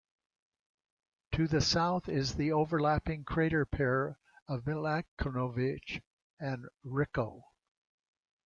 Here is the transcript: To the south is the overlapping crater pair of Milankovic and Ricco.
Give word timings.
To 1.33 1.47
the 1.47 1.61
south 1.61 2.09
is 2.09 2.33
the 2.33 2.53
overlapping 2.53 3.23
crater 3.23 3.67
pair 3.67 4.17
of 4.47 4.63
Milankovic 4.65 6.01
and 6.39 6.65
Ricco. 6.83 7.43